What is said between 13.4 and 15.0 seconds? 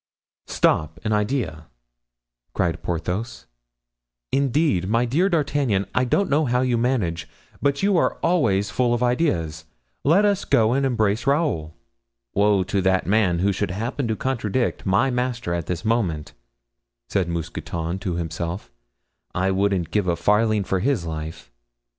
who should happen to contradict